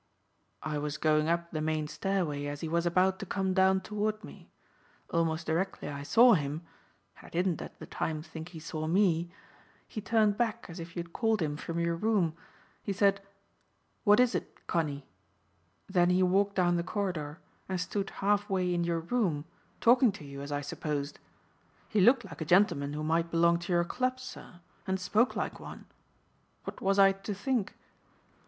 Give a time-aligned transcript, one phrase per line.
[0.63, 4.23] "I was going up the main stairway as he was about to come down toward
[4.23, 4.49] me.
[5.11, 6.65] Almost directly I saw him
[7.19, 9.29] and I didn't at the time think he saw me
[9.87, 12.35] he turned back as if you had called him from your room.
[12.81, 13.21] He said,
[14.03, 15.05] 'What is it, Connie?'
[15.87, 17.39] then he walked down the corridor
[17.69, 19.45] and stood half way in your room
[19.79, 21.19] talking to you as I supposed.
[21.87, 25.59] He looked like a gentleman who might belong to your clubs, sir, and spoke like
[25.59, 25.85] one.
[26.63, 27.75] What was I to think?"